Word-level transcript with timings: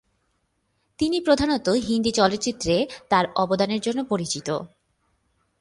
তিনি 0.99 1.17
প্রধানত 1.21 1.69
হিন্দি 1.69 2.11
চলচ্চিত্রে 2.11 2.75
তার 3.09 3.25
অবদানের 3.35 3.81
জন্য 3.81 3.99
পরিচিত। 4.03 4.47